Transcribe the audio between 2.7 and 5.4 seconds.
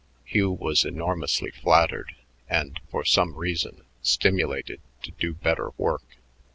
for some reason, stimulated to do